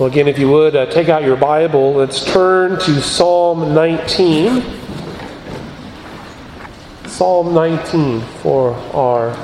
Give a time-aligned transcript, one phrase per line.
[0.00, 1.92] Well, again, if you would, uh, take out your Bible.
[1.92, 4.62] Let's turn to Psalm 19.
[7.06, 9.36] Psalm 19 for our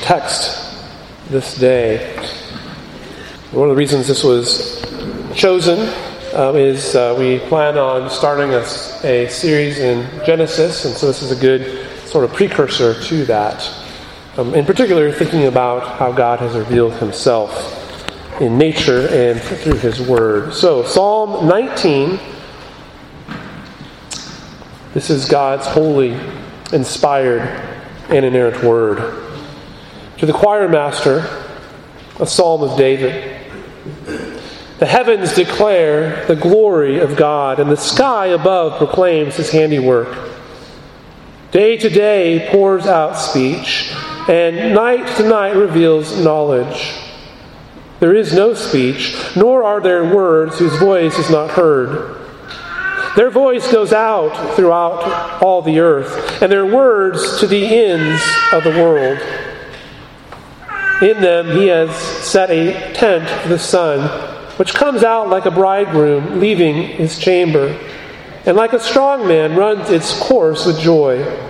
[0.00, 0.88] text
[1.28, 2.16] this day.
[3.50, 4.80] One of the reasons this was
[5.34, 5.80] chosen
[6.34, 8.64] um, is uh, we plan on starting a,
[9.06, 13.70] a series in Genesis, and so this is a good sort of precursor to that.
[14.38, 17.79] Um, in particular, thinking about how God has revealed himself
[18.40, 20.54] in nature and through his word.
[20.54, 22.18] So, Psalm 19.
[24.94, 26.18] This is God's holy,
[26.72, 27.42] inspired,
[28.08, 28.98] and inerrant word.
[30.18, 31.28] To the choir master,
[32.18, 33.36] a psalm of David.
[34.78, 40.16] The heavens declare the glory of God, and the sky above proclaims his handiwork.
[41.52, 43.92] Day to day pours out speech,
[44.28, 47.09] and night to night reveals knowledge.
[48.00, 52.16] There is no speech, nor are there words whose voice is not heard.
[53.14, 58.64] Their voice goes out throughout all the earth, and their words to the ends of
[58.64, 59.18] the world.
[61.02, 64.08] In them he has set a tent for the sun,
[64.58, 67.78] which comes out like a bridegroom leaving his chamber,
[68.46, 71.49] and like a strong man runs its course with joy.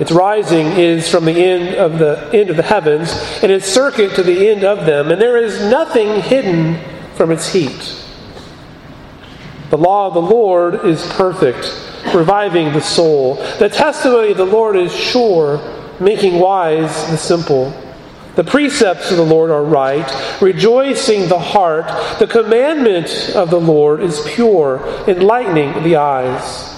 [0.00, 4.14] Its rising is from the end of the end of the heavens, and its circuit
[4.14, 6.78] to the end of them, and there is nothing hidden
[7.16, 7.96] from its heat.
[9.70, 11.74] The law of the Lord is perfect,
[12.14, 13.34] reviving the soul.
[13.58, 15.60] The testimony of the Lord is sure,
[16.00, 17.72] making wise the simple.
[18.36, 21.86] The precepts of the Lord are right, rejoicing the heart.
[22.20, 26.77] The commandment of the Lord is pure, enlightening the eyes.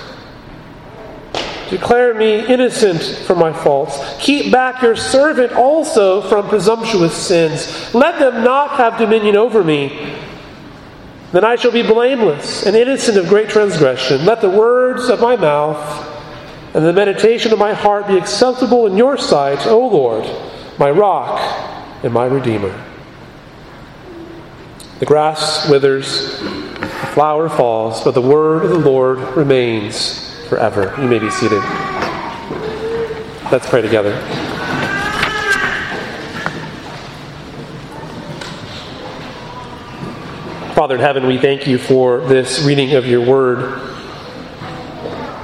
[1.71, 3.97] Declare me innocent from my faults.
[4.19, 7.95] Keep back your servant also from presumptuous sins.
[7.95, 10.17] Let them not have dominion over me.
[11.31, 14.25] Then I shall be blameless and innocent of great transgression.
[14.25, 15.79] Let the words of my mouth
[16.75, 20.29] and the meditation of my heart be acceptable in your sight, O Lord,
[20.77, 21.39] my rock
[22.03, 22.77] and my redeemer.
[24.99, 30.93] The grass withers, the flower falls, but the word of the Lord remains forever.
[31.01, 31.63] You may be seated.
[33.53, 34.19] Let's pray together.
[40.75, 43.79] Father in heaven, we thank you for this reading of your word.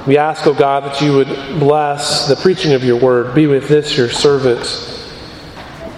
[0.06, 3.34] We ask, O oh God, that you would bless the preaching of your word.
[3.34, 4.60] Be with this, your servant.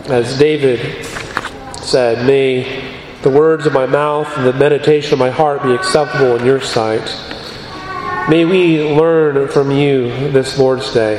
[0.09, 1.04] As David
[1.82, 6.37] said, may the words of my mouth and the meditation of my heart be acceptable
[6.37, 7.30] in your sight.
[8.31, 11.19] May we learn from you this Lord's Day.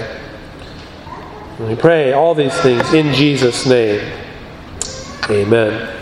[1.59, 3.99] And we pray all these things in Jesus' name.
[5.29, 5.93] Amen.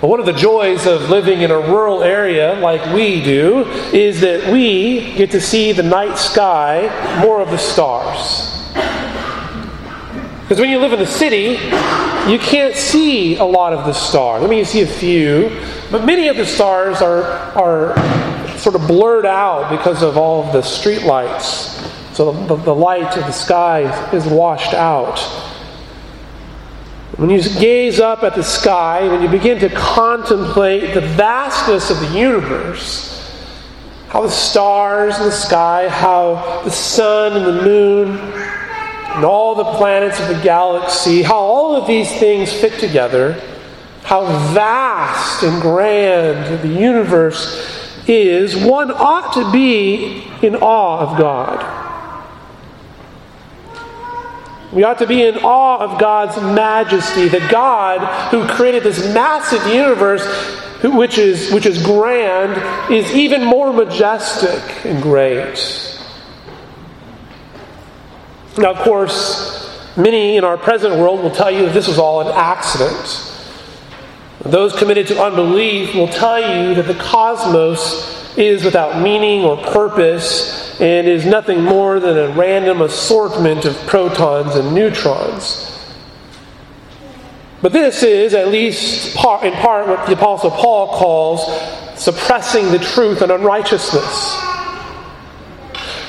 [0.00, 4.52] One of the joys of living in a rural area like we do is that
[4.52, 8.50] we get to see the night sky more of the stars.
[10.42, 11.56] Because when you live in the city,
[12.30, 14.42] you can't see a lot of the stars.
[14.42, 15.56] I mean, you see a few,
[15.90, 17.22] but many of the stars are,
[17.54, 17.94] are
[18.64, 21.86] sort of blurred out because of all of the street lights.
[22.14, 23.80] So the, the light of the sky
[24.10, 25.18] is washed out.
[27.18, 32.00] When you gaze up at the sky, when you begin to contemplate the vastness of
[32.00, 33.12] the universe,
[34.08, 39.76] how the stars in the sky, how the sun and the moon, and all the
[39.76, 43.38] planets of the galaxy, how all of these things fit together
[44.04, 51.84] how vast and grand the universe is, one ought to be in awe of God.
[54.72, 59.64] We ought to be in awe of God's majesty, the God who created this massive
[59.72, 60.26] universe,
[60.82, 65.56] which is, which is grand, is even more majestic and great.
[68.58, 72.20] Now, of course, many in our present world will tell you that this was all
[72.20, 73.33] an accident.
[74.44, 80.78] Those committed to unbelief will tell you that the cosmos is without meaning or purpose
[80.80, 85.70] and is nothing more than a random assortment of protons and neutrons.
[87.62, 91.46] But this is, at least part, in part, what the Apostle Paul calls
[91.98, 94.36] suppressing the truth and unrighteousness.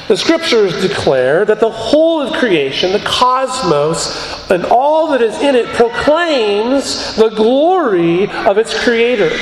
[0.07, 5.55] The scriptures declare that the whole of creation, the cosmos, and all that is in
[5.55, 9.35] it proclaims the glory of its creator.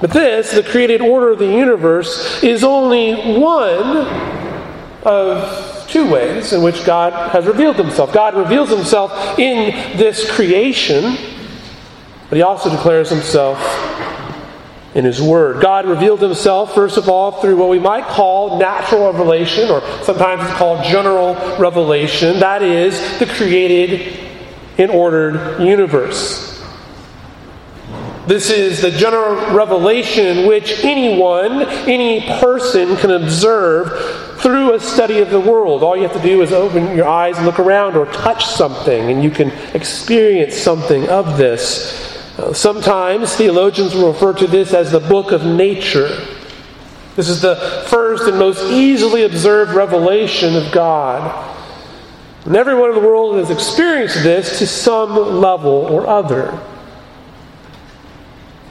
[0.00, 4.06] But this, the created order of the universe, is only one
[5.04, 8.12] of two ways in which God has revealed himself.
[8.12, 11.16] God reveals himself in this creation,
[12.28, 13.56] but he also declares himself
[14.94, 15.60] in his word.
[15.60, 20.42] God revealed himself, first of all, through what we might call natural revelation, or sometimes
[20.42, 22.38] it's called general revelation.
[22.40, 24.18] That is, the created
[24.78, 26.52] and ordered universe.
[28.26, 35.28] This is the general revelation which anyone, any person can observe through a study of
[35.30, 35.82] the world.
[35.82, 39.10] All you have to do is open your eyes and look around or touch something,
[39.10, 42.13] and you can experience something of this.
[42.52, 46.08] Sometimes theologians will refer to this as the book of nature.
[47.14, 51.52] This is the first and most easily observed revelation of God.
[52.44, 56.60] And everyone in the world has experienced this to some level or other.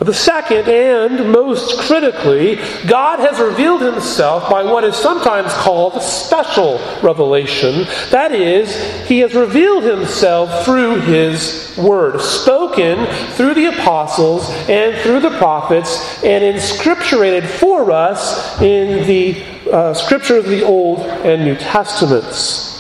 [0.04, 2.58] The second, and most critically,
[2.88, 7.86] God has revealed himself by what is sometimes called special revelation.
[8.12, 15.22] That is, he has revealed himself through his word, spoken through the apostles and through
[15.22, 19.42] the prophets, and inscripturated for us in the
[19.72, 22.73] uh, scripture of the Old and New Testaments.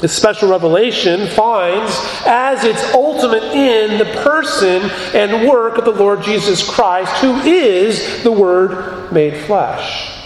[0.00, 1.92] This special revelation finds
[2.26, 4.82] as its ultimate end the person
[5.14, 10.16] and work of the Lord Jesus Christ, who is the Word made flesh.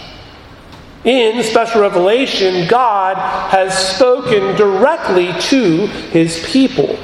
[1.03, 3.17] In special revelation, God
[3.51, 6.97] has spoken directly to his people.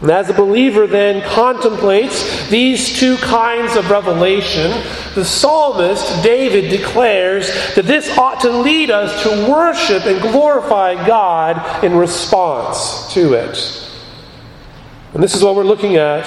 [0.00, 4.70] And as a believer then contemplates these two kinds of revelation,
[5.14, 11.84] the psalmist David declares that this ought to lead us to worship and glorify God
[11.84, 13.90] in response to it.
[15.12, 16.24] And this is what we're looking at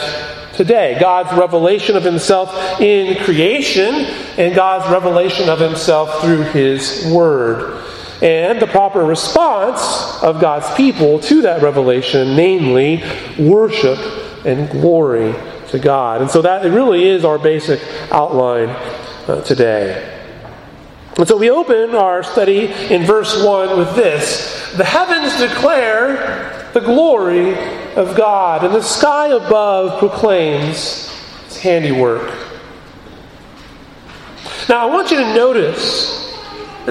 [0.53, 4.05] today God's revelation of Himself in creation
[4.37, 7.83] and God's revelation of Himself through His Word
[8.23, 13.03] and the proper response of God's people to that revelation, namely
[13.37, 13.99] worship
[14.45, 15.35] and glory
[15.67, 16.21] to God.
[16.21, 17.81] And so that really is our basic
[18.11, 20.09] outline uh, today.
[21.17, 26.79] And so we open our study in verse 1 with this The heavens declare the
[26.79, 27.55] glory
[27.95, 31.09] of God, and the sky above proclaims
[31.47, 32.33] his handiwork.
[34.69, 36.22] Now, I want you to notice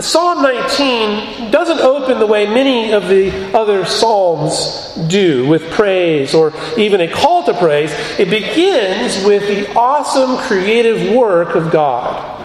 [0.00, 6.52] Psalm 19 doesn't open the way many of the other Psalms do, with praise or
[6.78, 7.92] even a call to praise.
[8.18, 12.38] It begins with the awesome creative work of God.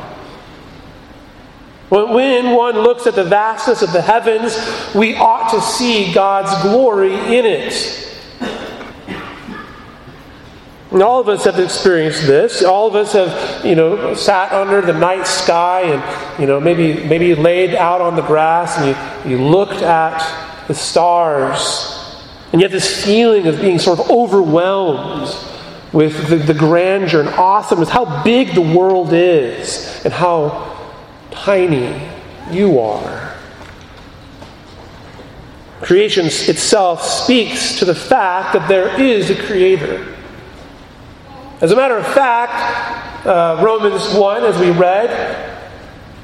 [1.89, 4.57] When one looks at the vastness of the heavens,
[4.93, 8.16] we ought to see God's glory in it.
[10.97, 12.63] And all of us have experienced this.
[12.63, 17.07] All of us have, you know, sat under the night sky and, you know, maybe
[17.07, 22.25] maybe laid out on the grass and you, you looked at the stars.
[22.51, 25.29] And have this feeling of being sort of overwhelmed
[25.93, 30.89] with the, the grandeur and awesomeness, how big the world is, and how
[31.29, 32.09] tiny
[32.49, 33.35] you are.
[35.81, 40.15] Creation itself speaks to the fact that there is a creator.
[41.59, 45.55] As a matter of fact, uh, Romans 1, as we read,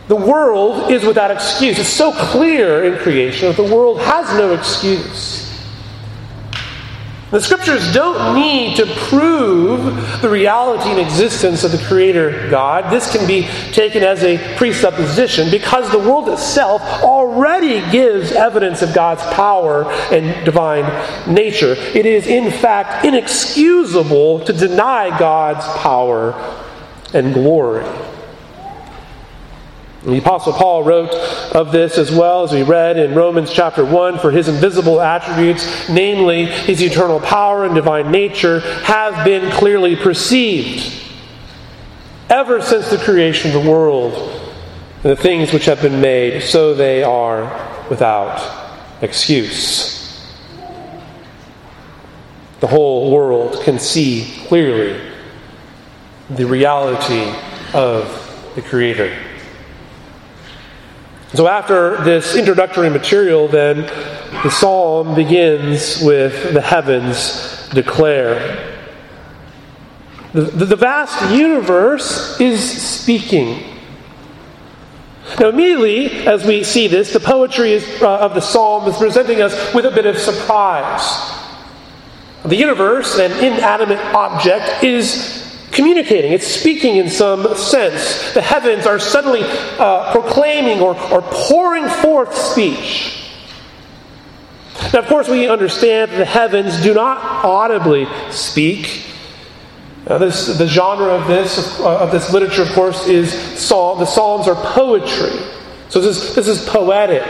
[0.08, 1.80] the world is without excuse.
[1.80, 5.52] It's so clear in creation that the world has no excuse.
[7.34, 12.94] The scriptures don't need to prove the reality and existence of the Creator God.
[12.94, 18.94] This can be taken as a presupposition because the world itself already gives evidence of
[18.94, 20.84] God's power and divine
[21.25, 21.74] nature.
[21.96, 26.34] It is, in fact, inexcusable to deny God's power
[27.16, 27.84] and glory.
[30.05, 31.13] The Apostle Paul wrote
[31.55, 35.88] of this as well as we read in Romans chapter 1 for his invisible attributes,
[35.88, 40.93] namely his eternal power and divine nature, have been clearly perceived
[42.29, 44.13] ever since the creation of the world
[45.03, 47.43] and the things which have been made, so they are
[47.89, 48.41] without
[49.01, 50.27] excuse.
[52.60, 55.00] The whole world can see clearly
[56.29, 57.33] the reality
[57.74, 59.17] of the Creator.
[61.34, 63.78] So, after this introductory material, then
[64.44, 68.80] the psalm begins with the heavens declare.
[70.34, 73.63] The, the, the vast universe is speaking.
[75.40, 79.42] Now, immediately, as we see this, the poetry is, uh, of the psalm is presenting
[79.42, 81.34] us with a bit of surprise.
[82.46, 85.42] The universe, an inanimate object, is
[85.74, 88.34] communicating, it's speaking in some sense.
[88.34, 93.20] The heavens are suddenly uh, proclaiming or, or pouring forth speech.
[94.94, 99.06] Now, of course, we understand that the heavens do not audibly speak.
[100.06, 104.00] Uh, this, the genre of this, uh, of this literature, of course, is psalm.
[104.00, 105.39] The Psalms are poetry.
[105.89, 107.24] So this is, this is poetic.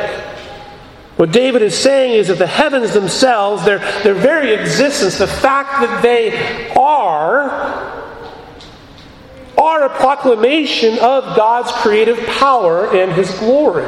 [1.18, 5.82] What David is saying is that the heavens themselves, their, their very existence, the fact
[5.82, 7.83] that they are,
[9.58, 13.88] are a proclamation of God's creative power and His glory.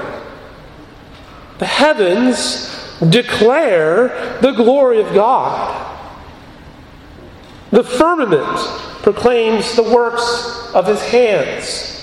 [1.57, 2.71] The heavens
[3.09, 5.81] declare the glory of God.
[7.71, 8.57] The firmament
[9.03, 11.95] proclaims the works of His hands.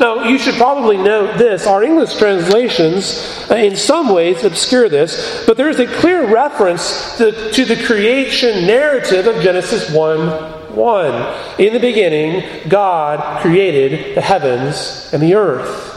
[0.00, 1.66] Now, you should probably note this.
[1.66, 7.16] Our English translations, uh, in some ways, obscure this, but there is a clear reference
[7.18, 11.60] to, to the creation narrative of Genesis 1 1.
[11.60, 15.94] In the beginning, God created the heavens and the earth.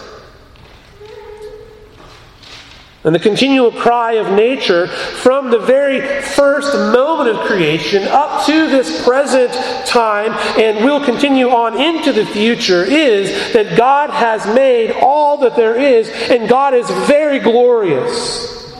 [3.03, 8.67] And the continual cry of nature from the very first moment of creation up to
[8.67, 9.53] this present
[9.87, 15.55] time and will continue on into the future is that God has made all that
[15.55, 18.75] there is, and God is very glorious.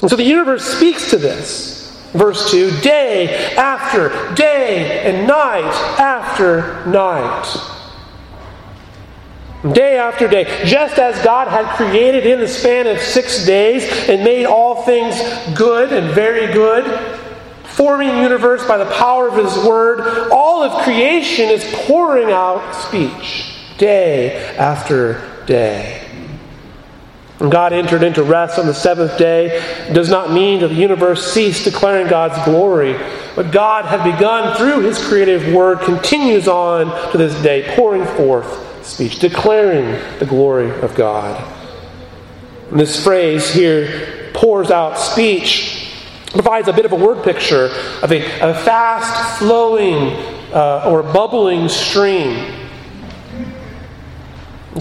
[0.00, 1.83] And so the universe speaks to this.
[2.14, 7.72] Verse 2 day after day and night after night.
[9.72, 14.22] Day after day, just as God had created in the span of six days and
[14.22, 15.16] made all things
[15.56, 16.84] good and very good,
[17.64, 22.74] forming the universe by the power of His Word, all of creation is pouring out
[22.74, 26.03] speech day after day.
[27.44, 31.30] And God entered into rest on the seventh day does not mean that the universe
[31.30, 32.94] ceased declaring God's glory.
[33.34, 38.82] What God had begun through His creative word continues on to this day, pouring forth
[38.82, 39.84] speech, declaring
[40.20, 41.38] the glory of God.
[42.70, 45.92] And this phrase here, pours out speech,
[46.28, 47.66] provides a bit of a word picture
[48.02, 50.16] of a, a fast flowing
[50.54, 52.63] uh, or bubbling stream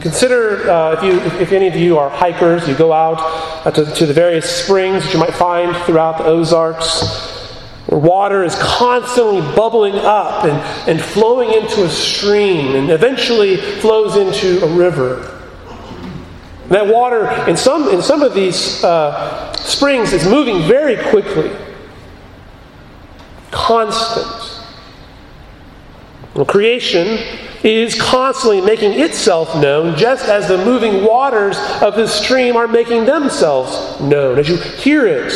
[0.02, 3.18] Consider uh, if, you, if any of you are hikers, you go out
[3.66, 7.52] uh, to, to the various springs that you might find throughout the Ozarks,
[7.86, 14.16] where water is constantly bubbling up and, and flowing into a stream and eventually flows
[14.16, 15.40] into a river.
[16.64, 21.56] And that water, in some, in some of these uh, springs, is moving very quickly,
[23.52, 24.66] constant.
[26.34, 32.56] Well, creation is constantly making itself known, just as the moving waters of the stream
[32.56, 34.38] are making themselves known.
[34.38, 35.34] As you hear it,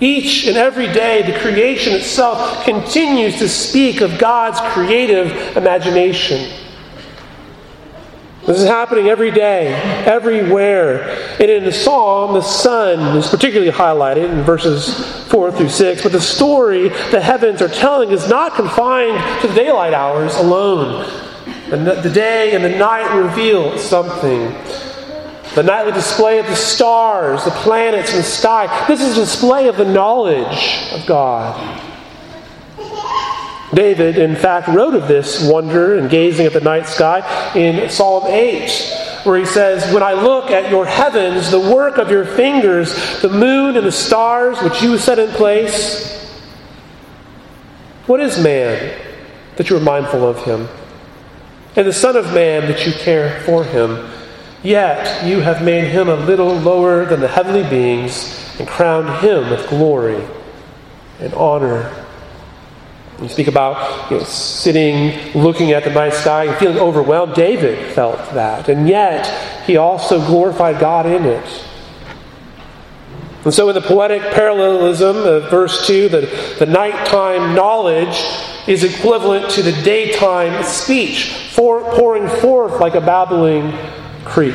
[0.00, 6.52] each and every day, the creation itself continues to speak of God's creative imagination.
[8.48, 9.74] This is happening every day,
[10.06, 11.10] everywhere.
[11.38, 14.88] And in the psalm, the sun is particularly highlighted in verses
[15.26, 16.02] 4 through 6.
[16.02, 21.04] But the story the heavens are telling is not confined to the daylight hours alone.
[21.68, 24.50] The day and the night reveal something.
[25.54, 28.86] The nightly display of the stars, the planets, and the sky.
[28.88, 31.84] This is a display of the knowledge of God.
[33.74, 38.24] David, in fact, wrote of this wonder and gazing at the night sky in Psalm
[38.26, 43.20] 8, where he says, When I look at your heavens, the work of your fingers,
[43.20, 46.16] the moon and the stars which you set in place,
[48.06, 48.98] what is man
[49.56, 50.66] that you are mindful of him?
[51.76, 54.10] And the Son of Man that you care for him?
[54.62, 59.50] Yet you have made him a little lower than the heavenly beings and crowned him
[59.50, 60.26] with glory
[61.20, 62.06] and honor
[63.20, 67.34] you speak about you know, sitting, looking at the night sky, and feeling overwhelmed.
[67.34, 68.68] David felt that.
[68.68, 69.26] And yet,
[69.66, 71.64] he also glorified God in it.
[73.44, 78.16] And so, in the poetic parallelism of verse 2, the, the nighttime knowledge
[78.68, 83.72] is equivalent to the daytime speech, for, pouring forth like a babbling
[84.24, 84.54] creek.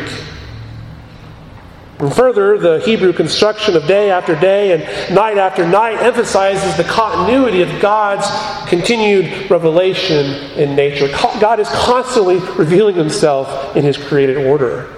[2.03, 6.83] And further, the Hebrew construction of day after day and night after night emphasizes the
[6.83, 8.27] continuity of God's
[8.69, 10.25] continued revelation
[10.59, 11.07] in nature.
[11.39, 14.93] God is constantly revealing himself in his created order.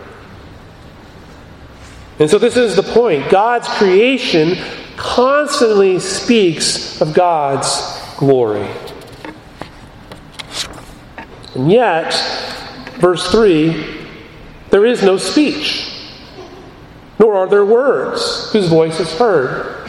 [2.18, 3.30] And so, this is the point.
[3.30, 4.58] God's creation
[4.98, 8.68] constantly speaks of God's glory.
[11.54, 12.14] And yet,
[12.98, 13.92] verse 3
[14.72, 15.95] there is no speech
[17.20, 19.86] nor are there words whose voice is heard.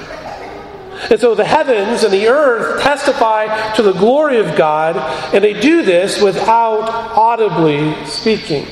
[1.11, 4.97] And so the heavens and the earth testify to the glory of God,
[5.35, 8.67] and they do this without audibly speaking.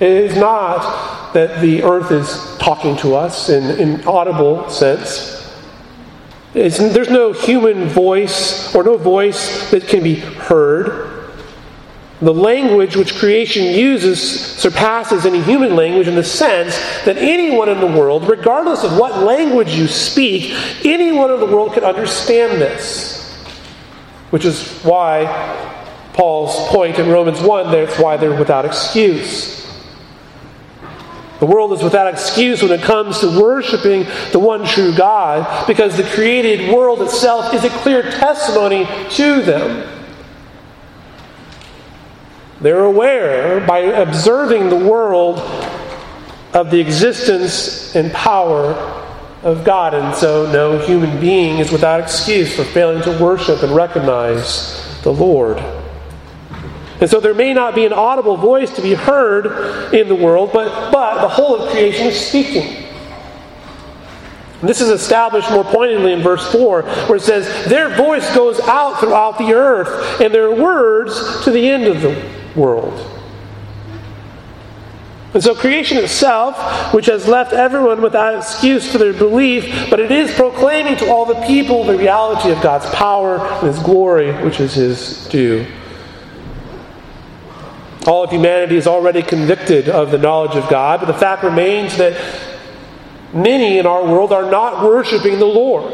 [0.00, 5.36] It is not that the earth is talking to us in an audible sense.
[6.54, 11.09] It's, there's no human voice or no voice that can be heard.
[12.20, 17.80] The language which creation uses surpasses any human language in the sense that anyone in
[17.80, 20.52] the world, regardless of what language you speak,
[20.84, 23.34] anyone in the world can understand this.
[24.28, 25.24] Which is why
[26.12, 29.66] Paul's point in Romans 1 that's why they're without excuse.
[31.38, 35.96] The world is without excuse when it comes to worshiping the one true God because
[35.96, 39.99] the created world itself is a clear testimony to them.
[42.60, 45.38] They're aware by observing the world
[46.52, 48.74] of the existence and power
[49.42, 53.74] of God, and so no human being is without excuse for failing to worship and
[53.74, 55.56] recognize the Lord.
[57.00, 60.50] And so there may not be an audible voice to be heard in the world,
[60.52, 62.84] but, but the whole of creation is speaking.
[64.60, 68.60] And this is established more pointedly in verse 4, where it says, Their voice goes
[68.60, 73.20] out throughout the earth, and their words to the end of the world.
[75.32, 80.10] And so creation itself, which has left everyone without excuse for their belief, but it
[80.10, 84.58] is proclaiming to all the people the reality of God's power and His glory, which
[84.58, 85.66] is His due.
[88.08, 91.96] All of humanity is already convicted of the knowledge of God, but the fact remains
[91.98, 92.20] that
[93.32, 95.92] many in our world are not worshiping the Lord,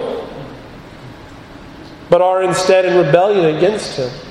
[2.09, 4.26] but are instead in rebellion against Him.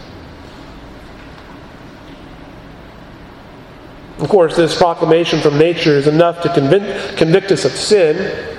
[4.18, 8.54] Of course, this proclamation from nature is enough to convict, convict us of sin.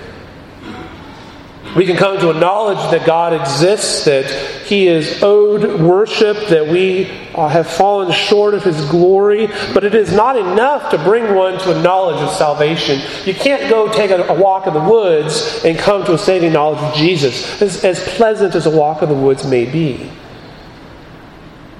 [1.74, 4.30] We can come to a knowledge that God exists, that
[4.64, 9.94] He is owed worship, that we uh, have fallen short of His glory, but it
[9.94, 13.00] is not enough to bring one to a knowledge of salvation.
[13.24, 16.52] You can't go take a, a walk in the woods and come to a saving
[16.52, 20.10] knowledge of Jesus, as, as pleasant as a walk in the woods may be.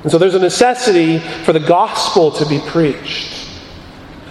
[0.02, 3.35] And so there's a necessity for the gospel to be preached.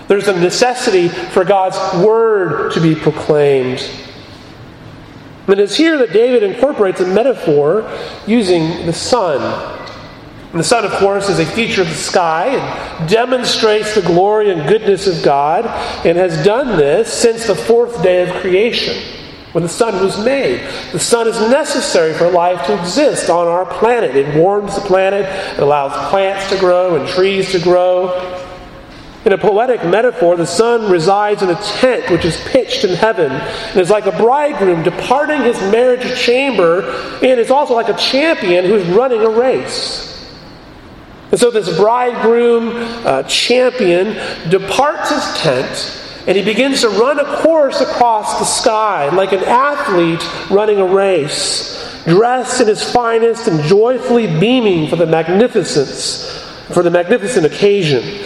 [0.08, 3.90] There's a necessity for God's word to be proclaimed.
[5.48, 7.90] And it's here that David incorporates a metaphor
[8.26, 9.42] using the sun.
[10.52, 14.52] And the sun, of course, is a feature of the sky and demonstrates the glory
[14.52, 15.66] and goodness of God,
[16.06, 18.96] and has done this since the fourth day of creation,
[19.52, 20.62] when the sun was made.
[20.94, 24.16] The sun is necessary for life to exist on our planet.
[24.16, 25.26] It warms the planet,
[25.58, 28.42] it allows plants to grow and trees to grow.
[29.26, 33.32] In a poetic metaphor, the sun resides in a tent which is pitched in heaven
[33.32, 36.84] and is like a bridegroom departing his marriage chamber
[37.24, 40.32] and is also like a champion who is running a race.
[41.32, 44.14] And so this bridegroom uh, champion
[44.52, 49.44] departs his tent and he begins to run a course across the sky like an
[49.44, 56.84] athlete running a race, dressed in his finest and joyfully beaming for the magnificence, for
[56.84, 58.24] the magnificent occasion.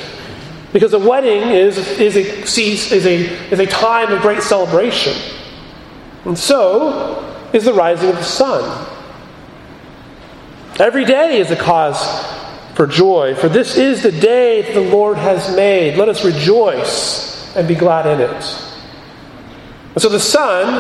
[0.72, 3.16] Because a wedding is, is, a, is, a,
[3.52, 5.16] is a time of great celebration.
[6.26, 8.88] And so is the rising of the sun.
[10.80, 12.00] Every day is a cause
[12.76, 15.98] for joy, for this is the day that the Lord has made.
[15.98, 18.66] Let us rejoice and be glad in it.
[19.94, 20.76] And so the sun,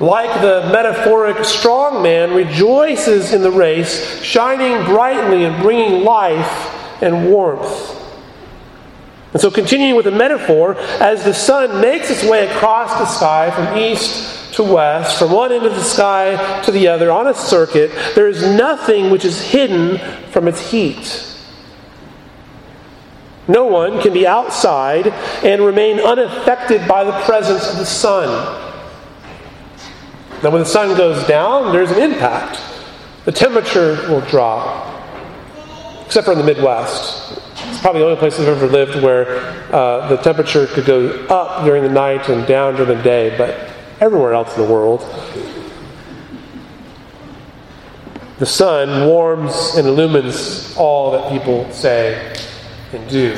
[0.00, 7.30] like the metaphoric strong man, rejoices in the race, shining brightly and bringing life and
[7.30, 8.03] warmth.
[9.34, 13.50] And so, continuing with the metaphor, as the sun makes its way across the sky
[13.50, 17.34] from east to west, from one end of the sky to the other on a
[17.34, 19.98] circuit, there is nothing which is hidden
[20.30, 21.36] from its heat.
[23.48, 25.08] No one can be outside
[25.42, 28.28] and remain unaffected by the presence of the sun.
[30.44, 32.60] Now, when the sun goes down, there's an impact.
[33.24, 34.94] The temperature will drop,
[36.06, 37.43] except for in the Midwest
[37.84, 39.26] probably the only place I've ever lived where
[39.70, 43.70] uh, the temperature could go up during the night and down during the day, but
[44.00, 45.02] everywhere else in the world,
[48.38, 52.34] the sun warms and illumines all that people say
[52.94, 53.36] and do.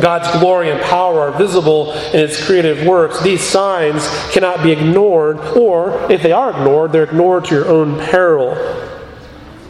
[0.00, 3.20] God's glory and power are visible in its creative works.
[3.20, 7.98] These signs cannot be ignored, or if they are ignored, they're ignored to your own
[7.98, 8.54] peril.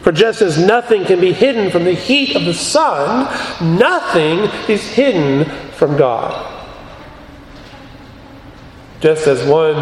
[0.09, 3.31] For just as nothing can be hidden from the heat of the sun,
[3.77, 6.65] nothing is hidden from God.
[9.01, 9.75] Just as one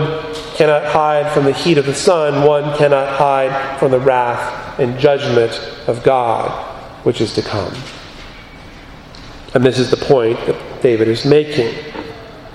[0.55, 4.99] cannot hide from the heat of the sun, one cannot hide from the wrath and
[4.99, 5.53] judgment
[5.87, 6.51] of God,
[7.05, 7.73] which is to come.
[9.53, 11.73] And this is the point that David is making.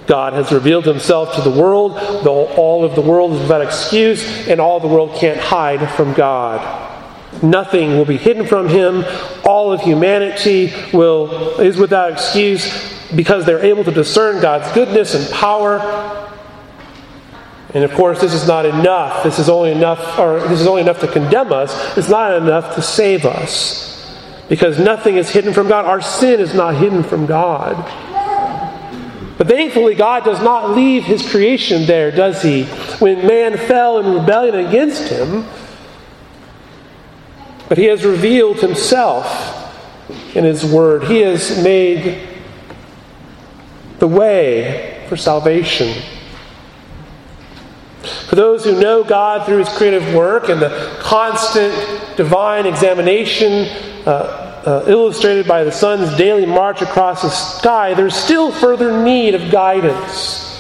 [0.06, 4.46] God has revealed himself to the world, though all of the world is without excuse,
[4.46, 6.90] and all the world can't hide from God.
[7.40, 9.05] Nothing will be hidden from him.
[9.45, 15.33] All of humanity will is without excuse because they're able to discern God's goodness and
[15.35, 15.79] power.
[17.75, 19.23] And of course, this is not enough.
[19.23, 21.97] This is only enough, or this is only enough to condemn us.
[21.97, 23.90] It's not enough to save us.
[24.49, 25.87] Because nothing is hidden from God.
[25.87, 27.77] Our sin is not hidden from God.
[29.38, 32.64] But thankfully, God does not leave his creation there, does he?
[33.01, 35.47] When man fell in rebellion against him,
[37.72, 39.74] but he has revealed himself
[40.37, 41.04] in his word.
[41.04, 42.28] He has made
[43.98, 46.02] the way for salvation.
[48.28, 51.74] For those who know God through his creative work and the constant
[52.18, 53.66] divine examination
[54.06, 54.11] uh,
[54.66, 59.50] uh, illustrated by the sun's daily march across the sky, there's still further need of
[59.50, 60.51] guidance.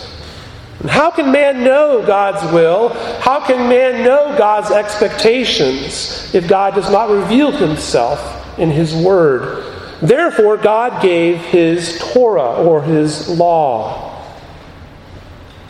[0.82, 2.88] And how can man know God's will?
[3.20, 9.64] How can man know God's expectations if God does not reveal himself in his word?
[10.02, 14.10] Therefore, God gave his Torah or his law.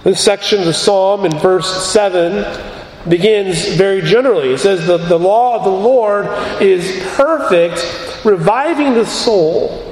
[0.02, 4.54] This section of the psalm in verse 7 begins very generally.
[4.54, 6.26] It says, the, the law of the Lord
[6.62, 9.91] is perfect, reviving the soul.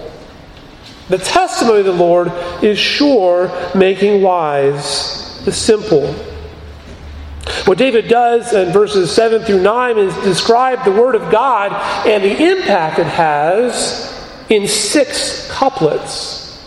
[1.10, 2.28] The testimony of the Lord
[2.62, 6.12] is sure, making wise the simple.
[7.64, 11.72] What David does in verses 7 through 9 is describe the Word of God
[12.06, 14.08] and the impact it has
[14.50, 16.64] in six couplets.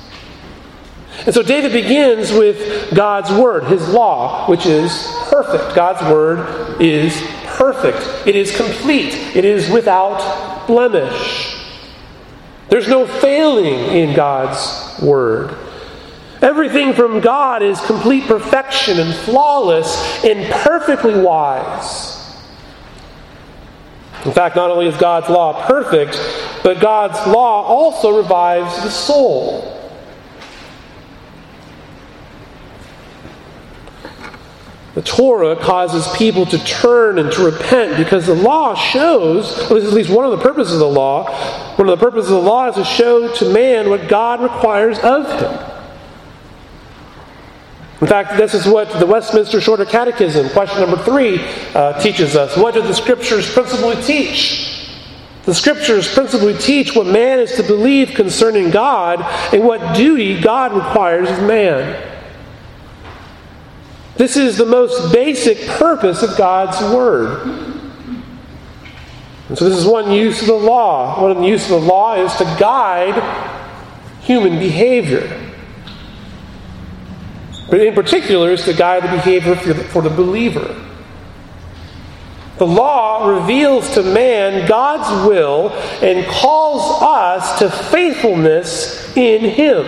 [1.26, 5.74] And so David begins with God's Word, His law, which is perfect.
[5.74, 11.63] God's Word is perfect, it is complete, it is without blemish.
[12.70, 15.56] There's no failing in God's Word.
[16.42, 22.20] Everything from God is complete perfection and flawless and perfectly wise.
[24.26, 26.18] In fact, not only is God's law perfect,
[26.64, 29.73] but God's law also revives the soul.
[34.94, 40.12] The Torah causes people to turn and to repent because the law shows, at least
[40.12, 41.24] one of the purposes of the law,
[41.78, 45.00] one of the purposes of the law is to show to man what God requires
[45.00, 45.74] of him.
[48.02, 51.40] In fact, this is what the Westminster Shorter Catechism, question number three,
[51.74, 52.56] uh, teaches us.
[52.56, 54.92] What do the Scriptures principally teach?
[55.46, 59.22] The Scriptures principally teach what man is to believe concerning God
[59.54, 62.13] and what duty God requires of man.
[64.16, 67.48] This is the most basic purpose of God's Word.
[69.50, 71.22] And so, this is one use of the law.
[71.22, 73.22] One of the use of the law is to guide
[74.22, 75.52] human behavior.
[77.70, 80.80] But in particular, is to guide the behavior for the, for the believer.
[82.58, 85.70] The law reveals to man God's will
[86.02, 89.86] and calls us to faithfulness in Him.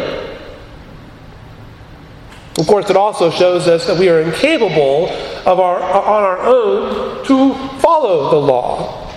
[2.58, 5.10] Of course, it also shows us that we are incapable
[5.46, 9.12] of our, on our own to follow the law.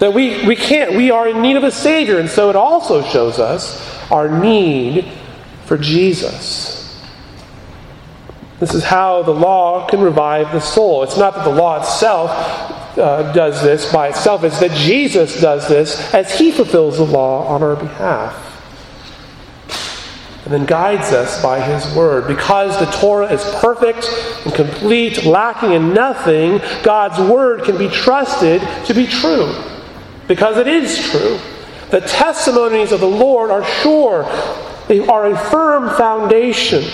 [0.00, 0.94] That we, we can't.
[0.94, 2.18] We are in need of a Savior.
[2.18, 5.08] And so it also shows us our need
[5.66, 7.00] for Jesus.
[8.58, 11.04] This is how the law can revive the soul.
[11.04, 12.30] It's not that the law itself
[12.98, 17.46] uh, does this by itself, it's that Jesus does this as he fulfills the law
[17.48, 18.43] on our behalf
[20.44, 22.28] and then guides us by His Word.
[22.28, 24.06] Because the Torah is perfect
[24.44, 29.54] and complete, lacking in nothing, God's Word can be trusted to be true.
[30.28, 31.38] Because it is true.
[31.90, 34.24] The testimonies of the Lord are sure,
[34.88, 36.84] they are a firm foundation.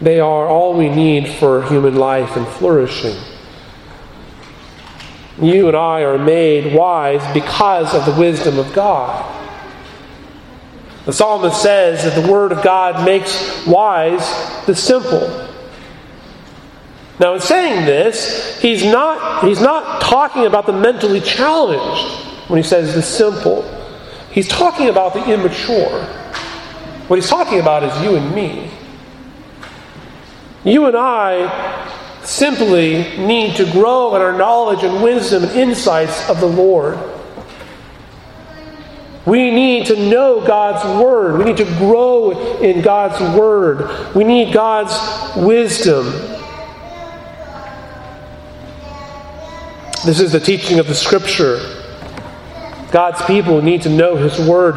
[0.00, 3.16] They are all we need for human life and flourishing.
[5.40, 9.25] You and I are made wise because of the wisdom of God.
[11.06, 14.26] The psalmist says that the Word of God makes wise
[14.66, 15.48] the simple.
[17.20, 22.68] Now, in saying this, he's not, he's not talking about the mentally challenged when he
[22.68, 23.62] says the simple.
[24.32, 26.04] He's talking about the immature.
[27.06, 28.68] What he's talking about is you and me.
[30.64, 36.40] You and I simply need to grow in our knowledge and wisdom and insights of
[36.40, 36.98] the Lord.
[39.26, 41.38] We need to know God's Word.
[41.38, 44.14] We need to grow in God's Word.
[44.14, 44.94] We need God's
[45.36, 46.04] wisdom.
[50.04, 51.58] This is the teaching of the Scripture.
[52.92, 54.76] God's people need to know His Word.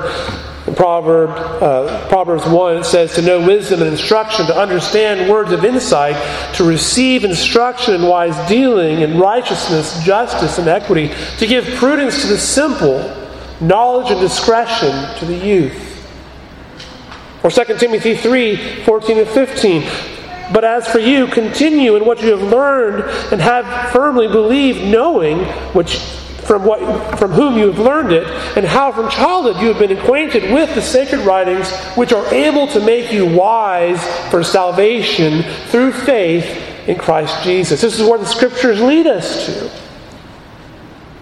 [0.76, 6.16] Proverb, uh, Proverbs 1, says to know wisdom and instruction, to understand words of insight,
[6.56, 12.28] to receive instruction in wise dealing, in righteousness, justice, and equity, to give prudence to
[12.28, 13.19] the simple
[13.62, 15.90] knowledge and discretion to the youth.
[17.44, 19.90] Or 2 Timothy 3 14 and 15.
[20.52, 25.46] But as for you, continue in what you have learned and have firmly believed, knowing
[25.74, 29.78] which from what from whom you have learned it, and how from childhood you have
[29.78, 35.44] been acquainted with the sacred writings, which are able to make you wise for salvation
[35.68, 36.46] through faith
[36.88, 37.82] in Christ Jesus.
[37.82, 39.72] This is where the scriptures lead us to.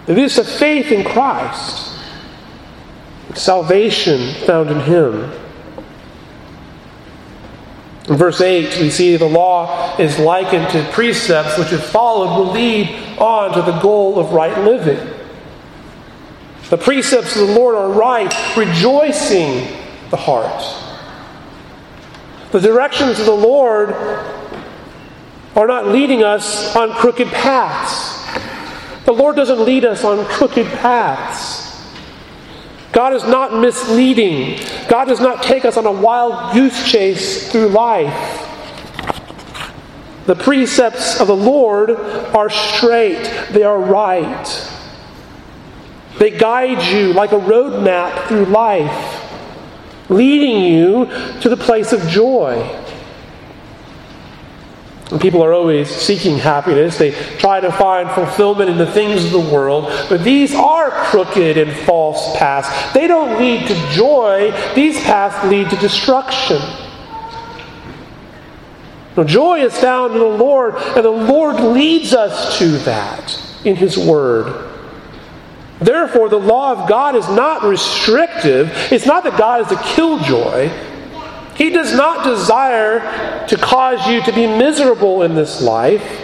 [0.08, 1.97] It is a faith in Christ
[3.36, 5.32] salvation found in Him.
[8.08, 12.54] In verse 8, we see the law is likened to precepts which, if followed, will
[12.54, 15.14] lead on to the goal of right living.
[16.70, 19.78] The precepts of the Lord are right, rejoicing
[20.10, 20.64] the heart.
[22.52, 23.90] The directions of the Lord
[25.56, 28.16] are not leading us on crooked paths.
[29.06, 31.67] The Lord doesn't lead us on crooked paths.
[32.92, 34.60] God is not misleading.
[34.88, 38.44] God does not take us on a wild goose chase through life.
[40.26, 44.74] The precepts of the Lord are straight, they are right.
[46.20, 51.06] They guide you like a roadmap through life, leading you
[51.42, 52.56] to the place of joy.
[55.12, 56.98] And people are always seeking happiness.
[56.98, 59.86] They try to find fulfillment in the things of the world.
[60.10, 62.94] But these are crooked and false paths.
[62.94, 66.62] They don't lead to joy, these paths lead to destruction.
[69.16, 73.76] Now, joy is found in the Lord, and the Lord leads us to that in
[73.76, 74.68] His Word.
[75.80, 78.72] Therefore, the law of God is not restrictive.
[78.92, 80.70] It's not that God is a killjoy.
[81.58, 86.22] He does not desire to cause you to be miserable in this life,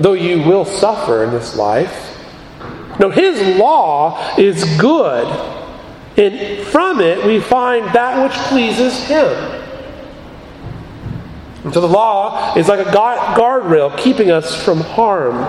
[0.00, 2.18] though you will suffer in this life.
[2.98, 5.26] No, His law is good.
[6.16, 9.28] And from it, we find that which pleases Him.
[11.62, 15.46] And so the law is like a guardrail keeping us from harm,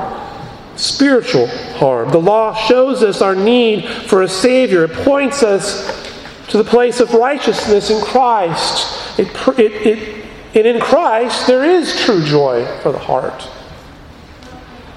[0.75, 2.11] spiritual harm.
[2.11, 6.03] The law shows us our need for a Savior, it points us
[6.49, 9.02] to the place of righteousness in Christ.
[9.17, 9.27] It,
[9.59, 13.47] it, it, and in Christ, there is true joy for the heart.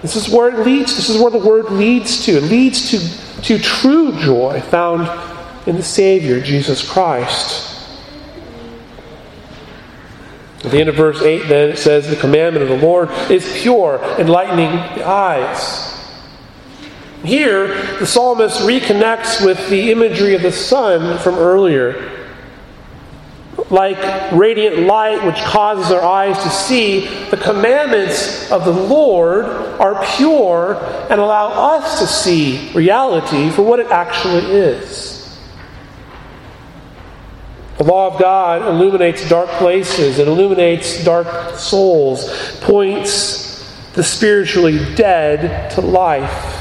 [0.02, 0.94] This is where it leads.
[0.96, 2.32] This is where the word leads to.
[2.32, 5.08] It leads to, to true joy found
[5.66, 7.72] in the Savior, Jesus Christ.
[10.64, 13.60] At the end of verse 8, then, it says, The commandment of the Lord is
[13.62, 15.92] pure, enlightening the eyes.
[17.24, 22.15] Here, the psalmist reconnects with the imagery of the sun from earlier
[23.70, 30.04] like radiant light which causes our eyes to see, the commandments of the Lord are
[30.16, 30.76] pure
[31.10, 35.16] and allow us to see reality for what it actually is.
[37.78, 43.46] The law of God illuminates dark places, it illuminates dark souls, points
[43.92, 46.55] the spiritually dead to life.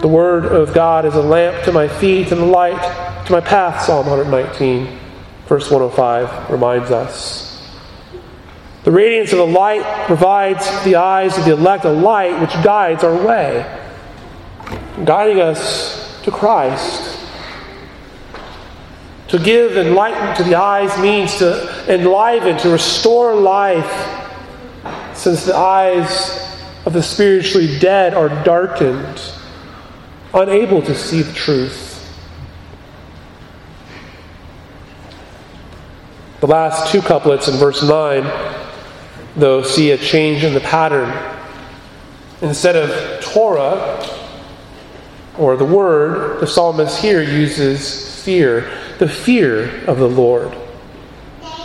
[0.00, 3.40] The Word of God is a lamp to my feet and a light to my
[3.40, 4.96] path, Psalm 119,
[5.46, 7.68] verse 105 reminds us.
[8.84, 13.02] The radiance of the light provides the eyes of the elect a light which guides
[13.02, 13.66] our way,
[15.04, 17.18] guiding us to Christ.
[19.28, 23.90] To give enlightenment to the eyes means to enliven, to restore life,
[25.16, 26.56] since the eyes
[26.86, 29.32] of the spiritually dead are darkened,
[30.38, 31.94] unable to see the truth.
[36.40, 38.24] The last two couplets in verse 9,
[39.36, 41.12] though, see a change in the pattern.
[42.42, 44.06] Instead of Torah,
[45.36, 50.56] or the word, the psalmist here uses fear, the fear of the Lord.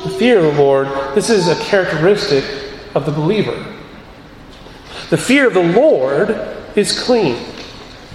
[0.03, 2.43] The fear of the Lord, this is a characteristic
[2.95, 3.55] of the believer.
[5.09, 6.31] The fear of the Lord
[6.75, 7.35] is clean,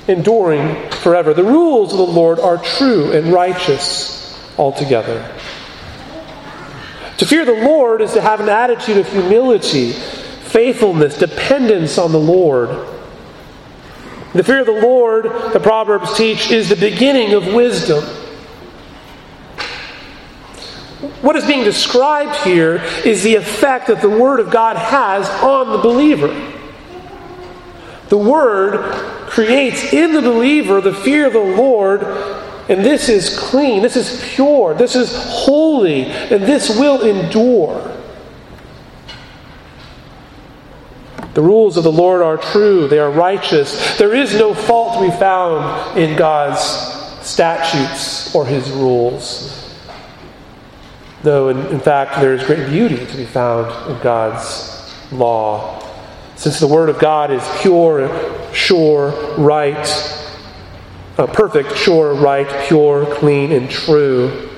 [0.09, 1.35] enduring forever.
[1.35, 5.23] The rules of the Lord are true and righteous altogether.
[7.19, 12.19] To fear the Lord is to have an attitude of humility, faithfulness, dependence on the
[12.19, 12.71] Lord.
[14.33, 18.05] The fear of the Lord, the Proverbs teach, is the beginning of wisdom.
[21.23, 25.71] What is being described here is the effect that the Word of God has on
[25.73, 26.29] the believer.
[28.09, 32.03] The Word creates in the believer the fear of the Lord,
[32.69, 37.95] and this is clean, this is pure, this is holy, and this will endure.
[41.35, 43.97] The rules of the Lord are true, they are righteous.
[43.97, 46.61] There is no fault to be found in God's
[47.25, 49.79] statutes or his rules.
[51.23, 55.85] Though, in, in fact, there is great beauty to be found in God's law.
[56.37, 58.09] Since the Word of God is pure,
[58.59, 59.77] sure, right,
[61.17, 64.51] uh, perfect, sure, right, pure, clean, and true,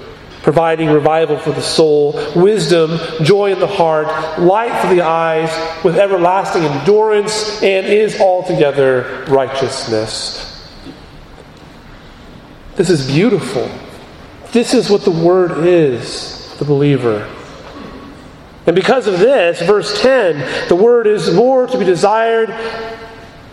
[0.42, 5.50] providing revival for the soul, wisdom, joy in the heart, light for the eyes,
[5.84, 10.46] with everlasting endurance, and is altogether righteousness.
[12.76, 13.70] This is beautiful.
[14.52, 17.28] This is what the Word is, the believer.
[18.66, 22.50] And because of this, verse 10, the word is more to be desired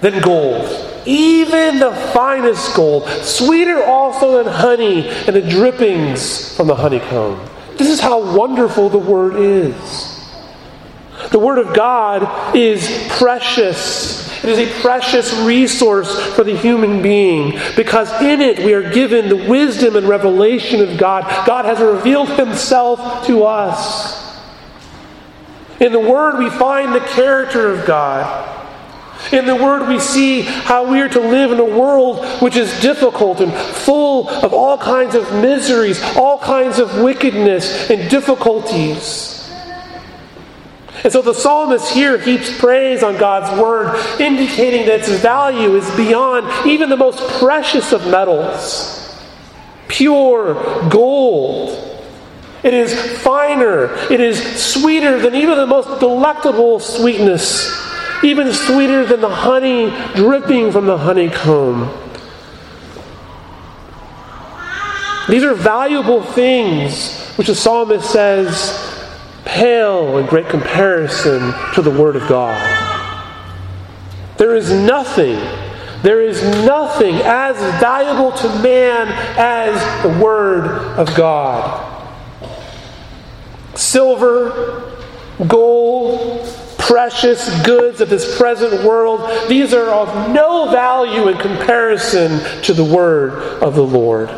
[0.02, 6.76] than gold, even the finest gold, sweeter also than honey and the drippings from the
[6.76, 7.40] honeycomb.
[7.78, 10.14] This is how wonderful the word is.
[11.32, 14.28] The word of God is precious.
[14.44, 19.30] It is a precious resource for the human being because in it we are given
[19.30, 21.24] the wisdom and revelation of God.
[21.46, 24.28] God has revealed himself to us.
[25.80, 28.57] In the Word, we find the character of God.
[29.32, 32.80] In the Word, we see how we are to live in a world which is
[32.82, 39.34] difficult and full of all kinds of miseries, all kinds of wickedness and difficulties.
[41.04, 45.90] And so the psalmist here heaps praise on God's Word, indicating that its value is
[45.96, 48.96] beyond even the most precious of metals
[49.88, 51.88] pure gold
[52.64, 53.94] it is finer.
[54.12, 57.87] It is sweeter than even the most delectable sweetness,
[58.24, 61.90] even sweeter than the honey dripping from the honeycomb.
[65.30, 68.84] These are valuable things, which the psalmist says
[69.46, 72.58] pale in great comparison to the Word of God.
[74.38, 75.40] There is nothing,
[76.02, 81.88] there is nothing as valuable to man as the Word of God
[83.78, 84.94] silver,
[85.48, 86.48] gold,
[86.88, 92.84] precious goods of this present world, these are of no value in comparison to the
[92.84, 94.30] word of the Lord.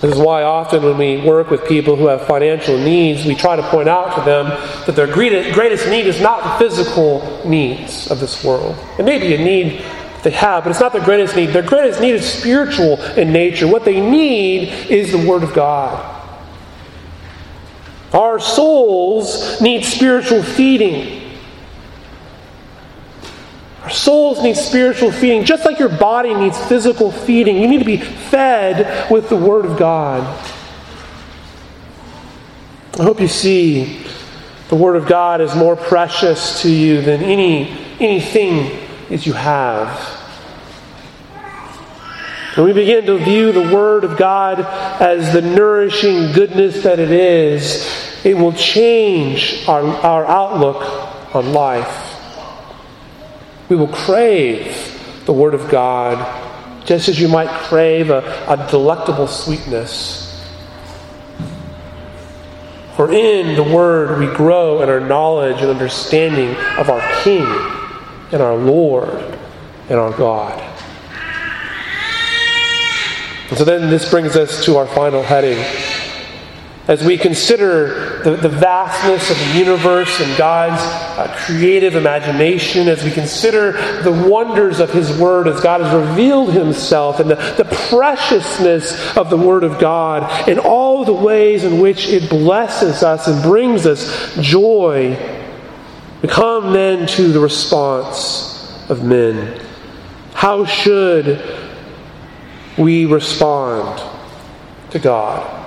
[0.00, 3.56] This is why often when we work with people who have financial needs, we try
[3.56, 4.48] to point out to them
[4.84, 8.76] that their greatest need is not the physical needs of this world.
[8.98, 9.82] It may be a need
[10.22, 11.50] they have, but it's not their greatest need.
[11.50, 13.68] Their greatest need is spiritual in nature.
[13.68, 16.13] What they need is the Word of God.
[18.14, 21.36] Our souls need spiritual feeding.
[23.82, 27.60] Our souls need spiritual feeding, just like your body needs physical feeding.
[27.60, 30.22] You need to be fed with the Word of God.
[32.98, 34.06] I hope you see
[34.68, 40.13] the Word of God is more precious to you than any, anything that you have.
[42.54, 44.60] When we begin to view the Word of God
[45.00, 47.84] as the nourishing goodness that it is,
[48.24, 52.12] it will change our, our outlook on life.
[53.68, 56.42] We will crave the Word of God
[56.86, 60.48] just as you might crave a, a delectable sweetness.
[62.94, 67.46] For in the Word we grow in our knowledge and understanding of our King
[68.30, 69.36] and our Lord
[69.88, 70.73] and our God.
[73.48, 75.58] And so then this brings us to our final heading.
[76.86, 83.02] As we consider the, the vastness of the universe and God's uh, creative imagination, as
[83.02, 83.72] we consider
[84.02, 89.30] the wonders of His Word, as God has revealed Himself, and the, the preciousness of
[89.30, 93.86] the Word of God, and all the ways in which it blesses us and brings
[93.86, 95.16] us joy
[96.20, 99.60] We come then to the response of men.
[100.34, 101.63] How should
[102.76, 104.02] we respond
[104.90, 105.64] to God?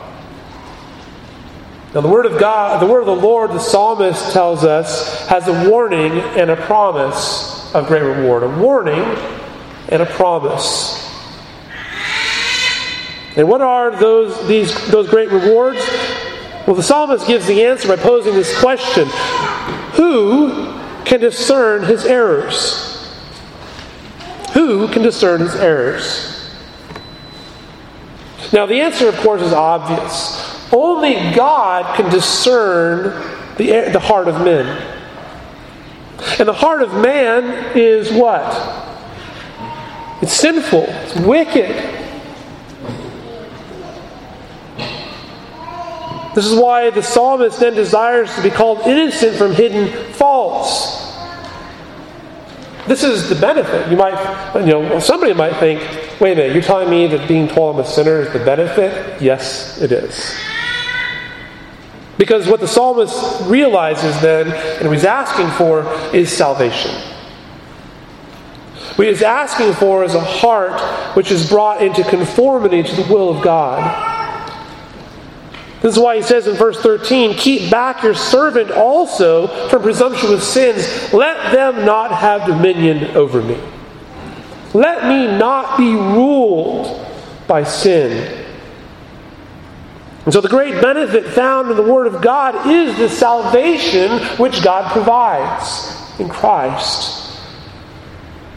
[1.93, 5.47] Now, the Word of God, the Word of the Lord, the psalmist tells us, has
[5.47, 8.43] a warning and a promise of great reward.
[8.43, 9.03] A warning
[9.89, 11.03] and a promise.
[13.35, 15.79] And what are those, these, those great rewards?
[16.67, 19.07] Well, the psalmist gives the answer by posing this question
[19.93, 20.73] Who
[21.05, 23.09] can discern his errors?
[24.53, 26.36] Who can discern his errors?
[28.53, 30.71] Now, the answer, of course, is obvious.
[30.71, 33.13] Only God can discern
[33.57, 34.65] the, the heart of men.
[36.39, 38.45] And the heart of man is what?
[40.21, 41.97] It's sinful, it's wicked.
[46.33, 51.06] This is why the psalmist then desires to be called innocent from hidden faults.
[52.87, 53.89] This is the benefit.
[53.91, 55.81] You might, you know, somebody might think,
[56.21, 59.21] wait a minute, you're telling me that being told I'm a sinner is the benefit?
[59.21, 60.35] Yes, it is.
[62.17, 64.47] Because what the psalmist realizes then,
[64.81, 65.83] and he's asking for,
[66.15, 66.91] is salvation.
[68.95, 70.81] What he's asking for is a heart
[71.15, 74.16] which is brought into conformity to the will of God.
[75.81, 80.47] This is why he says in verse 13, Keep back your servant also from presumptuous
[80.47, 81.13] sins.
[81.13, 83.59] Let them not have dominion over me.
[84.73, 87.05] Let me not be ruled
[87.47, 88.45] by sin.
[90.25, 94.61] And so, the great benefit found in the Word of God is the salvation which
[94.61, 97.39] God provides in Christ.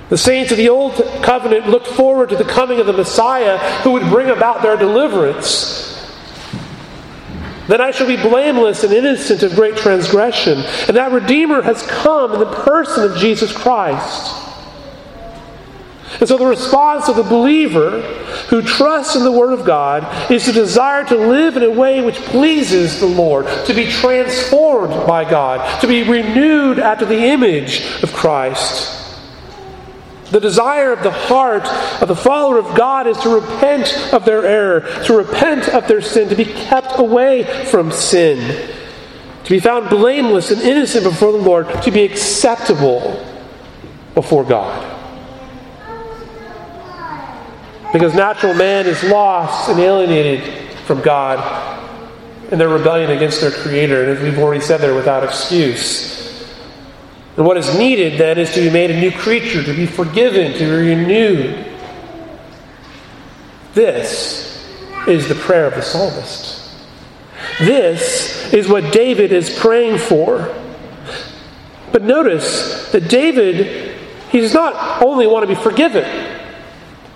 [0.08, 3.92] The saints of the Old Covenant looked forward to the coming of the Messiah who
[3.92, 5.89] would bring about their deliverance.
[7.70, 10.58] Then I shall be blameless and innocent of great transgression.
[10.88, 14.34] And that Redeemer has come in the person of Jesus Christ.
[16.18, 18.00] And so the response of the believer
[18.48, 22.00] who trusts in the Word of God is to desire to live in a way
[22.00, 28.02] which pleases the Lord, to be transformed by God, to be renewed after the image
[28.02, 28.99] of Christ.
[30.30, 31.66] The desire of the heart
[32.00, 36.00] of the follower of God is to repent of their error, to repent of their
[36.00, 38.70] sin, to be kept away from sin,
[39.44, 43.26] to be found blameless and innocent before the Lord, to be acceptable
[44.14, 44.86] before God.
[47.92, 51.80] Because natural man is lost and alienated from God
[52.52, 56.19] in their rebellion against their Creator, and as we've already said, they're without excuse.
[57.41, 60.53] And what is needed then is to be made a new creature, to be forgiven,
[60.53, 61.64] to be renewed.
[63.72, 64.62] This
[65.09, 66.70] is the prayer of the psalmist.
[67.59, 70.55] This is what David is praying for.
[71.93, 73.97] But notice that David,
[74.28, 76.05] he does not only want to be forgiven.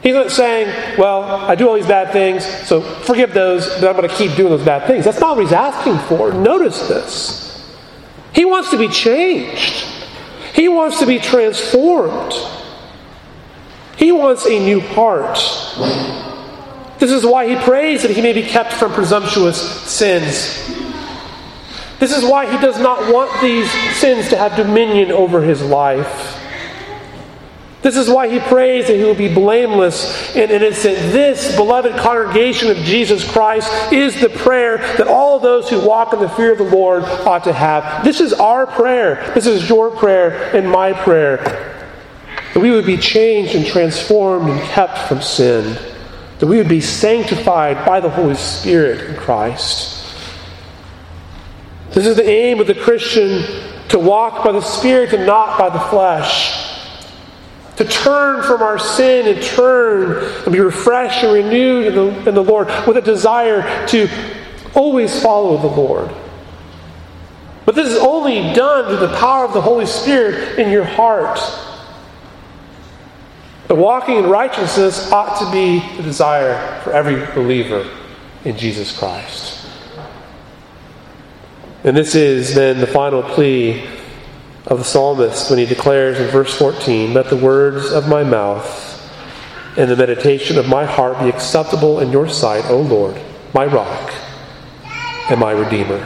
[0.02, 3.96] He's not saying, well, I do all these bad things, so forgive those, but I'm
[3.96, 5.04] going to keep doing those bad things.
[5.04, 6.32] That's not what he's asking for.
[6.32, 7.70] Notice this.
[8.32, 9.90] He wants to be changed.
[10.54, 12.32] He wants to be transformed.
[13.96, 15.36] He wants a new heart.
[17.00, 20.64] This is why he prays that he may be kept from presumptuous sins.
[21.98, 26.40] This is why he does not want these sins to have dominion over his life.
[27.84, 30.96] This is why he prays that he will be blameless and innocent.
[31.12, 36.18] This, beloved congregation of Jesus Christ, is the prayer that all those who walk in
[36.18, 38.02] the fear of the Lord ought to have.
[38.02, 39.30] This is our prayer.
[39.34, 41.84] This is your prayer and my prayer.
[42.54, 45.76] That we would be changed and transformed and kept from sin.
[46.38, 50.18] That we would be sanctified by the Holy Spirit in Christ.
[51.90, 53.44] This is the aim of the Christian
[53.88, 56.72] to walk by the Spirit and not by the flesh
[57.76, 62.34] to turn from our sin and turn and be refreshed and renewed in the, in
[62.34, 64.08] the Lord with a desire to
[64.74, 66.10] always follow the Lord.
[67.64, 71.40] But this is only done through the power of the Holy Spirit in your heart.
[73.68, 77.90] The walking in righteousness ought to be the desire for every believer
[78.44, 79.66] in Jesus Christ.
[81.82, 83.86] And this is then the final plea
[84.66, 88.90] of the psalmist when he declares in verse 14, Let the words of my mouth
[89.76, 93.20] and the meditation of my heart be acceptable in your sight, O Lord,
[93.52, 94.12] my rock
[95.28, 95.98] and my redeemer.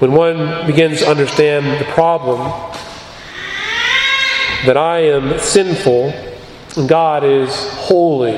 [0.00, 2.40] When one begins to understand the problem
[4.66, 6.08] that I am sinful
[6.76, 8.34] and God is holy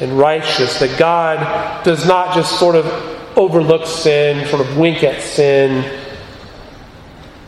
[0.00, 5.22] and righteous, that God does not just sort of overlook sin, sort of wink at
[5.22, 6.00] sin.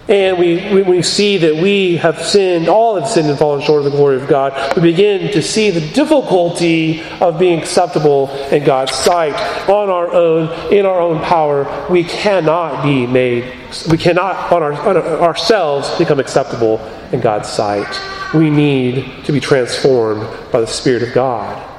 [0.09, 3.85] And we, we, we, see that we have sinned, all have sinned and fallen short
[3.85, 4.77] of the glory of God.
[4.77, 9.35] We begin to see the difficulty of being acceptable in God's sight.
[9.69, 13.53] On our own, in our own power, we cannot be made,
[13.91, 16.79] we cannot on, our, on ourselves become acceptable
[17.11, 18.01] in God's sight.
[18.33, 21.76] We need to be transformed by the Spirit of God.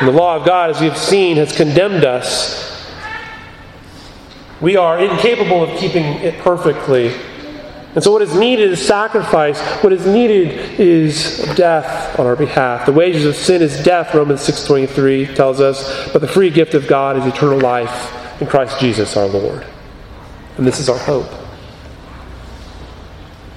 [0.00, 2.70] And the law of God, as we have seen, has condemned us
[4.60, 7.14] we are incapable of keeping it perfectly.
[7.94, 9.60] And so what is needed is sacrifice.
[9.82, 12.86] What is needed is death on our behalf.
[12.86, 16.86] The wages of sin is death, Romans 6.23 tells us, but the free gift of
[16.86, 19.66] God is eternal life in Christ Jesus our Lord.
[20.56, 21.39] And this is our hope.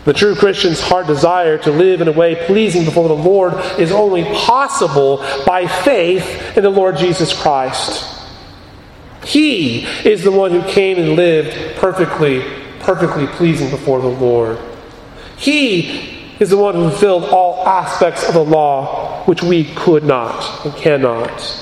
[0.06, 3.92] The true Christian's heart desire to live in a way pleasing before the Lord is
[3.92, 8.10] only possible by faith in the Lord Jesus Christ.
[9.24, 12.44] He is the one who came and lived perfectly,
[12.80, 14.60] perfectly pleasing before the Lord.
[15.38, 20.66] He is the one who fulfilled all aspects of the law which we could not
[20.66, 21.60] and cannot.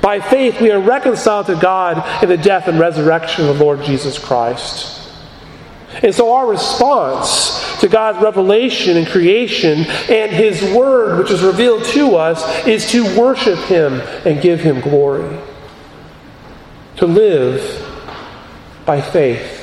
[0.00, 3.82] By faith, we are reconciled to God in the death and resurrection of the Lord
[3.82, 4.99] Jesus Christ.
[6.02, 11.84] And so, our response to God's revelation and creation and His Word, which is revealed
[11.86, 15.38] to us, is to worship Him and give Him glory
[16.96, 17.86] to live
[18.86, 19.56] by faith.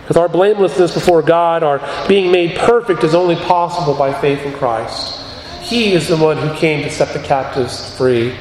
[0.00, 4.52] Because our blamelessness before God, our being made perfect, is only possible by faith in
[4.54, 5.20] Christ.
[5.62, 8.34] He is the one who came to set the captives free.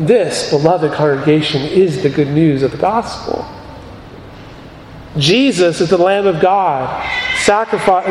[0.00, 3.46] This, beloved congregation, is the good news of the gospel.
[5.16, 7.02] Jesus is the Lamb of God,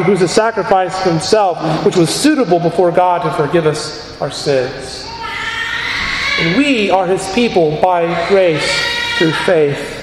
[0.06, 5.10] who's a sacrifice himself, which was suitable before God to forgive us our sins.
[6.40, 8.66] And we are his people by grace
[9.18, 10.00] through faith.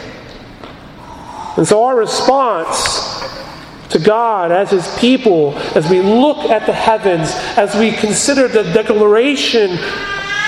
[1.57, 3.21] And so our response
[3.91, 8.63] to God as his people, as we look at the heavens, as we consider the
[8.73, 9.79] declaration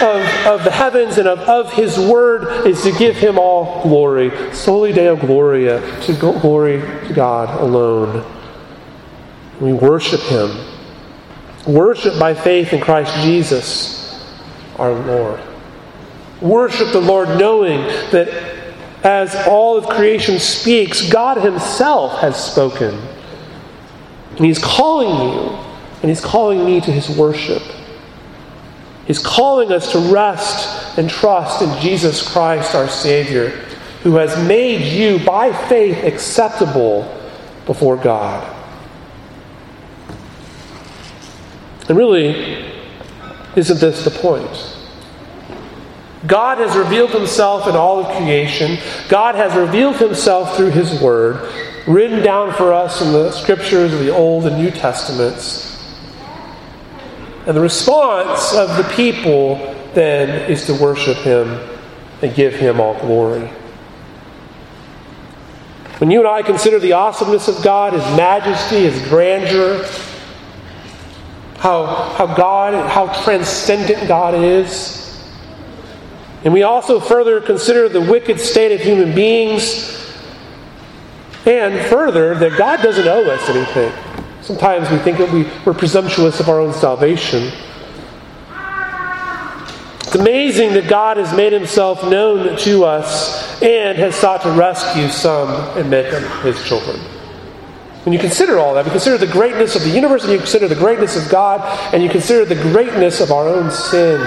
[0.01, 4.31] of, of the heavens and of, of his word, is to give him all glory.
[4.53, 8.25] Soli Deo Gloria, to glory to God alone.
[9.61, 10.51] We worship him.
[11.67, 14.25] Worship by faith in Christ Jesus,
[14.79, 15.41] our Lord.
[16.41, 18.53] Worship the Lord knowing that
[19.05, 22.95] as all of creation speaks, God Himself has spoken.
[24.37, 25.51] And He's calling you,
[26.03, 27.63] and He's calling me to His worship.
[29.07, 33.49] He's calling us to rest and trust in Jesus Christ, our Savior,
[34.03, 37.03] who has made you by faith acceptable
[37.67, 38.49] before God.
[41.89, 42.73] And really,
[43.57, 44.77] isn't this the point?
[46.27, 48.79] God has revealed himself in all of creation.
[49.09, 51.53] God has revealed himself through his word,
[51.89, 55.72] written down for us in the scriptures of the Old and New Testaments.
[57.47, 59.57] And the response of the people
[59.95, 61.59] then is to worship him
[62.23, 63.51] and give him all glory.
[65.99, 69.85] When you and I consider the awesomeness of God, his majesty, his grandeur,
[71.59, 74.99] how, how God, how transcendent God is,
[76.45, 79.99] and we also further consider the wicked state of human beings,
[81.47, 84.12] and further, that God doesn't owe us anything.
[84.43, 87.53] Sometimes we think that we, we're presumptuous of our own salvation.
[90.01, 95.09] It's amazing that God has made himself known to us and has sought to rescue
[95.09, 96.99] some and make them his children.
[98.05, 100.67] When you consider all that, you consider the greatness of the universe, and you consider
[100.67, 101.61] the greatness of God,
[101.95, 104.21] and you consider the greatness of our own sin,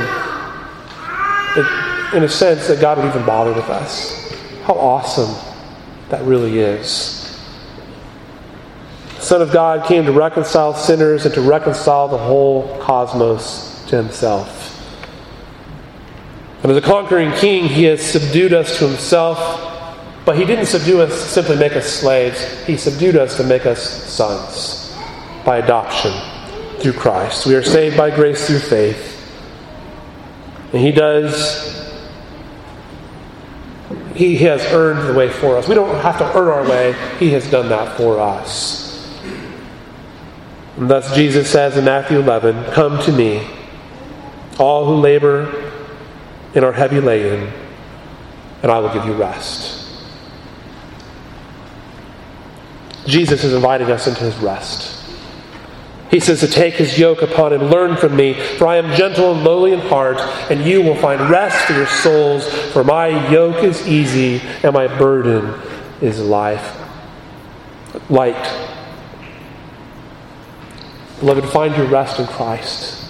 [1.58, 4.32] it in a sense, that God would even bother with us.
[4.64, 5.36] How awesome
[6.10, 7.25] that really is.
[9.26, 14.72] Son of God came to reconcile sinners and to reconcile the whole cosmos to himself.
[16.62, 19.40] And as a conquering king, he has subdued us to himself,
[20.26, 22.64] but he didn't subdue us to simply make us slaves.
[22.68, 24.96] He subdued us to make us sons
[25.44, 26.14] by adoption
[26.80, 27.48] through Christ.
[27.48, 29.12] We are saved by grace through faith.
[30.72, 31.74] And he does
[34.14, 35.68] he has earned the way for us.
[35.68, 38.85] We don't have to earn our way, He has done that for us.
[40.78, 43.48] And thus Jesus says in Matthew 11, Come to me,
[44.60, 45.72] all who labor
[46.54, 47.52] and are heavy laden,
[48.62, 49.82] and I will give you rest.
[53.06, 54.94] Jesus is inviting us into his rest.
[56.10, 59.34] He says to take his yoke upon him, learn from me, for I am gentle
[59.34, 60.18] and lowly in heart,
[60.50, 64.88] and you will find rest for your souls, for my yoke is easy and my
[64.98, 65.60] burden
[66.02, 66.80] is life.
[68.10, 68.65] Light.
[71.20, 73.04] Beloved, find your rest in Christ.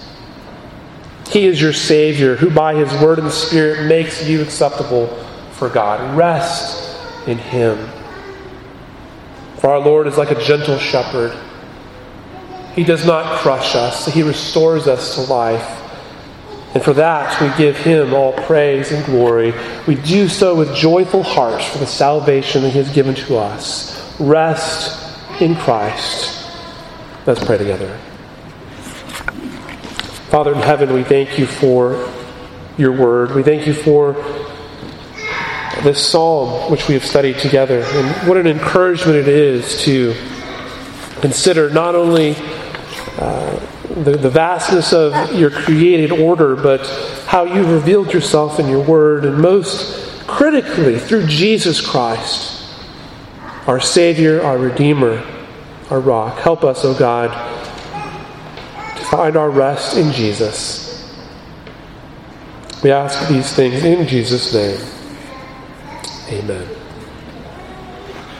[1.28, 5.08] He is your Savior, who by His Word and Spirit makes you acceptable
[5.52, 6.16] for God.
[6.16, 6.96] Rest
[7.26, 7.76] in Him.
[9.58, 11.36] For our Lord is like a gentle shepherd.
[12.74, 15.82] He does not crush us, He restores us to life.
[16.74, 19.54] And for that, we give Him all praise and glory.
[19.88, 24.20] We do so with joyful hearts for the salvation that He has given to us.
[24.20, 25.02] Rest
[25.40, 26.45] in Christ.
[27.26, 27.98] Let's pray together.
[30.30, 32.08] Father in heaven, we thank you for
[32.78, 33.34] your word.
[33.34, 34.12] We thank you for
[35.82, 37.82] this psalm which we have studied together.
[37.84, 40.14] And what an encouragement it is to
[41.20, 42.36] consider not only
[43.18, 43.58] uh,
[44.04, 46.86] the, the vastness of your created order, but
[47.26, 52.72] how you've revealed yourself in your word, and most critically through Jesus Christ,
[53.66, 55.35] our Savior, our Redeemer,
[55.90, 56.38] our rock.
[56.38, 57.30] Help us, O oh God,
[58.96, 60.86] to find our rest in Jesus.
[62.82, 64.80] We ask these things in Jesus' name.
[66.28, 66.75] Amen.